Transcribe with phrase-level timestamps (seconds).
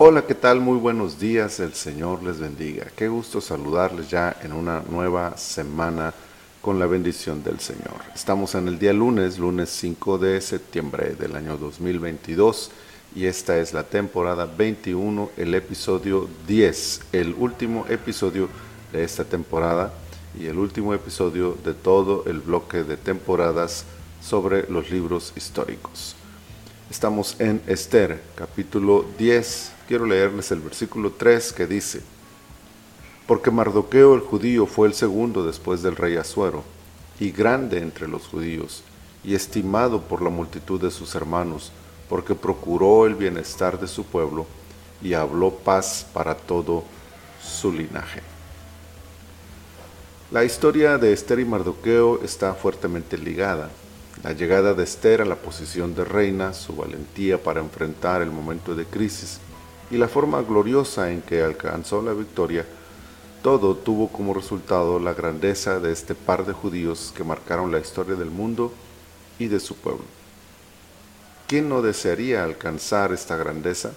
[0.00, 0.60] Hola, ¿qué tal?
[0.60, 2.86] Muy buenos días, el Señor les bendiga.
[2.94, 6.14] Qué gusto saludarles ya en una nueva semana
[6.62, 7.96] con la bendición del Señor.
[8.14, 12.70] Estamos en el día lunes, lunes 5 de septiembre del año 2022
[13.16, 18.48] y esta es la temporada 21, el episodio 10, el último episodio
[18.92, 19.92] de esta temporada
[20.38, 23.84] y el último episodio de todo el bloque de temporadas
[24.22, 26.14] sobre los libros históricos.
[26.88, 29.77] Estamos en Esther, capítulo 10.
[29.88, 32.02] Quiero leerles el versículo 3 que dice,
[33.26, 36.62] Porque Mardoqueo el judío fue el segundo después del rey Asuero,
[37.18, 38.82] y grande entre los judíos,
[39.24, 41.72] y estimado por la multitud de sus hermanos,
[42.06, 44.44] porque procuró el bienestar de su pueblo,
[45.00, 46.84] y habló paz para todo
[47.42, 48.20] su linaje.
[50.30, 53.70] La historia de Esther y Mardoqueo está fuertemente ligada.
[54.22, 58.74] La llegada de Esther a la posición de reina, su valentía para enfrentar el momento
[58.74, 59.40] de crisis
[59.90, 62.66] y la forma gloriosa en que alcanzó la victoria,
[63.42, 68.16] todo tuvo como resultado la grandeza de este par de judíos que marcaron la historia
[68.16, 68.72] del mundo
[69.38, 70.04] y de su pueblo.
[71.46, 73.92] ¿Quién no desearía alcanzar esta grandeza?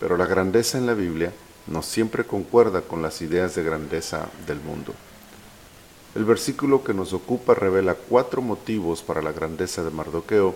[0.00, 1.32] Pero la grandeza en la Biblia
[1.66, 4.92] no siempre concuerda con las ideas de grandeza del mundo.
[6.14, 10.54] El versículo que nos ocupa revela cuatro motivos para la grandeza de Mardoqueo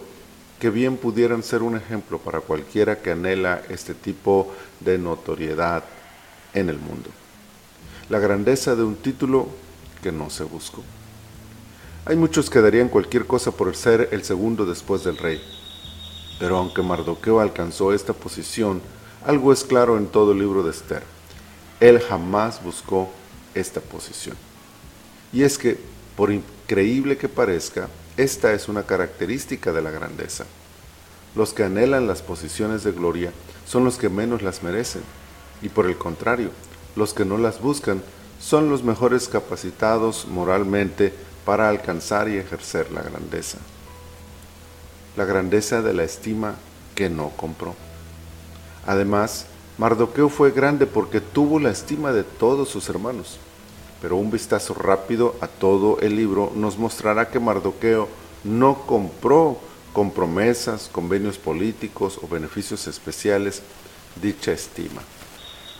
[0.62, 5.82] que bien pudieran ser un ejemplo para cualquiera que anhela este tipo de notoriedad
[6.54, 7.10] en el mundo.
[8.08, 9.48] La grandeza de un título
[10.04, 10.84] que no se buscó.
[12.04, 15.42] Hay muchos que darían cualquier cosa por ser el segundo después del rey,
[16.38, 18.80] pero aunque Mardoqueo alcanzó esta posición,
[19.26, 21.02] algo es claro en todo el libro de Esther.
[21.80, 23.10] Él jamás buscó
[23.52, 24.36] esta posición.
[25.32, 25.76] Y es que,
[26.14, 30.44] por increíble que parezca, esta es una característica de la grandeza.
[31.34, 33.32] Los que anhelan las posiciones de gloria
[33.66, 35.02] son los que menos las merecen,
[35.62, 36.50] y por el contrario,
[36.94, 38.02] los que no las buscan
[38.38, 41.14] son los mejores capacitados moralmente
[41.46, 43.58] para alcanzar y ejercer la grandeza.
[45.16, 46.56] La grandeza de la estima
[46.94, 47.74] que no compró.
[48.86, 49.46] Además,
[49.78, 53.38] Mardoqueo fue grande porque tuvo la estima de todos sus hermanos
[54.02, 58.08] pero un vistazo rápido a todo el libro nos mostrará que Mardoqueo
[58.42, 59.56] no compró
[59.92, 63.62] con promesas, convenios políticos o beneficios especiales
[64.20, 65.00] dicha estima.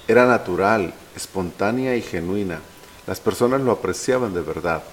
[0.07, 2.61] Era natural, espontánea y genuina.
[3.09, 4.85] Las personas lo apreciaban de verdad.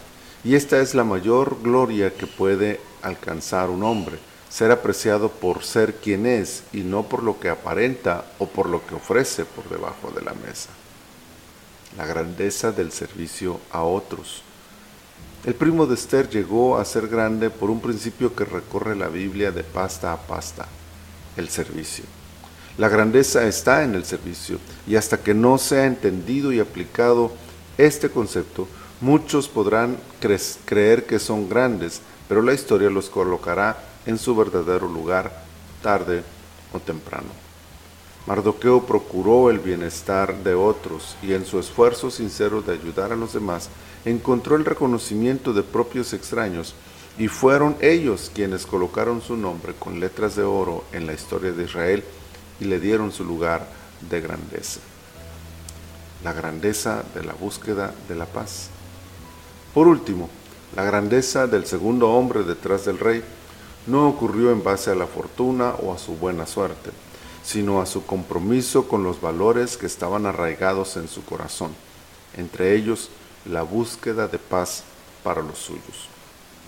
[0.43, 4.17] Y esta es la mayor gloria que puede alcanzar un hombre,
[4.49, 8.83] ser apreciado por ser quien es y no por lo que aparenta o por lo
[8.87, 10.69] que ofrece por debajo de la mesa
[11.97, 14.43] la grandeza del servicio a otros.
[15.45, 19.51] El primo de Esther llegó a ser grande por un principio que recorre la Biblia
[19.51, 20.67] de pasta a pasta,
[21.37, 22.03] el servicio.
[22.77, 27.31] La grandeza está en el servicio y hasta que no sea entendido y aplicado
[27.77, 28.67] este concepto,
[29.01, 29.97] muchos podrán
[30.65, 35.43] creer que son grandes, pero la historia los colocará en su verdadero lugar
[35.81, 36.23] tarde
[36.73, 37.48] o temprano.
[38.29, 43.33] Mardoqueo procuró el bienestar de otros y en su esfuerzo sincero de ayudar a los
[43.33, 43.69] demás
[44.05, 46.75] encontró el reconocimiento de propios extraños
[47.17, 51.63] y fueron ellos quienes colocaron su nombre con letras de oro en la historia de
[51.63, 52.03] Israel
[52.59, 53.67] y le dieron su lugar
[54.11, 54.79] de grandeza.
[56.23, 58.69] La grandeza de la búsqueda de la paz.
[59.73, 60.29] Por último,
[60.75, 63.23] la grandeza del segundo hombre detrás del rey
[63.87, 66.91] no ocurrió en base a la fortuna o a su buena suerte
[67.43, 71.71] sino a su compromiso con los valores que estaban arraigados en su corazón,
[72.37, 73.09] entre ellos
[73.45, 74.83] la búsqueda de paz
[75.23, 76.09] para los suyos.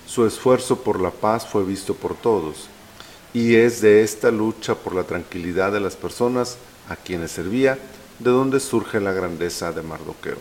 [0.07, 2.67] Su esfuerzo por la paz fue visto por todos,
[3.33, 6.57] y es de esta lucha por la tranquilidad de las personas
[6.89, 7.77] a quienes servía
[8.19, 10.37] de donde surge la grandeza de Mardoqueo.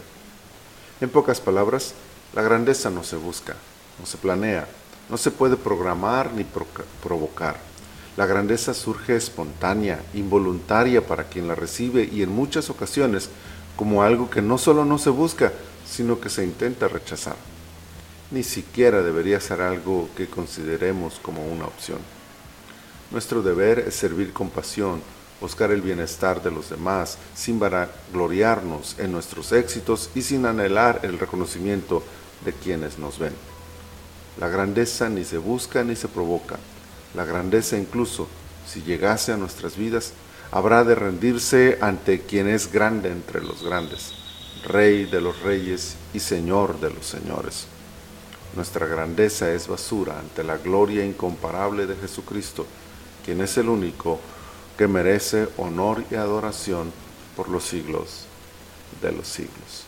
[1.01, 1.95] En pocas palabras,
[2.35, 3.57] la grandeza no se busca,
[3.99, 4.67] no se planea,
[5.09, 6.45] no se puede programar ni
[7.03, 7.70] provocar
[8.17, 13.31] la grandeza surge espontánea, involuntaria para quien la recibe y en muchas ocasiones
[13.77, 15.53] como algo que no solo no se busca,
[15.89, 17.37] sino que se intenta rechazar.
[18.31, 21.99] Ni siquiera debería ser algo que consideremos como una opción.
[23.11, 25.01] Nuestro deber es servir con pasión,
[25.41, 27.61] buscar el bienestar de los demás, sin
[28.13, 32.03] gloriarnos en nuestros éxitos y sin anhelar el reconocimiento
[32.45, 33.33] de quienes nos ven.
[34.39, 36.57] La grandeza ni se busca ni se provoca,
[37.15, 38.29] la grandeza incluso,
[38.67, 40.13] si llegase a nuestras vidas,
[40.53, 44.15] habrá de rendirse ante quien es grande entre los grandes,
[44.65, 47.67] Rey de los reyes y Señor de los señores.
[48.55, 52.67] Nuestra grandeza es basura ante la gloria incomparable de Jesucristo,
[53.25, 54.21] quien es el único
[54.77, 56.93] que merece honor y adoración
[57.37, 58.27] por los siglos
[59.01, 59.85] de los siglos.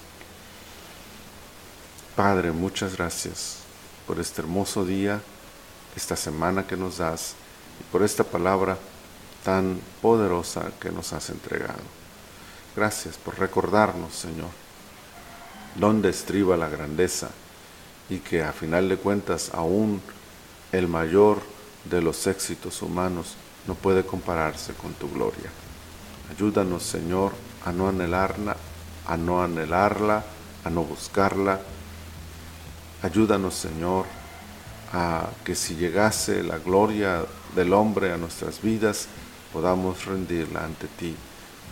[2.14, 3.58] Padre, muchas gracias
[4.06, 5.22] por este hermoso día,
[5.96, 7.34] esta semana que nos das
[7.80, 8.76] y por esta palabra
[9.44, 11.82] tan poderosa que nos has entregado.
[12.76, 14.50] Gracias por recordarnos, Señor,
[15.74, 17.30] dónde estriba la grandeza
[18.08, 20.00] y que a final de cuentas aún
[20.70, 21.42] el mayor
[21.84, 23.34] de los éxitos humanos
[23.66, 25.50] no puede compararse con tu gloria.
[26.34, 27.32] Ayúdanos, Señor,
[27.64, 28.56] a no anhelarla,
[29.06, 30.24] a no anhelarla,
[30.64, 31.60] a no buscarla.
[33.02, 34.06] Ayúdanos, Señor,
[34.92, 37.24] a que si llegase la gloria
[37.56, 39.08] del hombre a nuestras vidas,
[39.52, 41.14] podamos rendirla ante ti,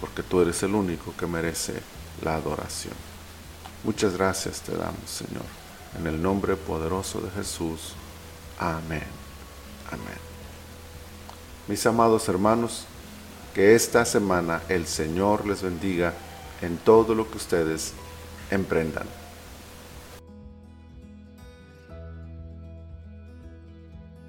[0.01, 1.75] porque tú eres el único que merece
[2.23, 2.95] la adoración.
[3.85, 5.45] Muchas gracias te damos, Señor,
[5.99, 7.95] en el nombre poderoso de Jesús.
[8.59, 9.05] Amén.
[9.91, 10.19] Amén.
[11.67, 12.85] Mis amados hermanos,
[13.55, 16.15] que esta semana el Señor les bendiga
[16.63, 17.93] en todo lo que ustedes
[18.51, 19.20] emprendan.